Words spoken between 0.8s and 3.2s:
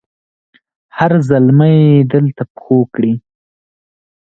هر زلمي دلته پښو کړي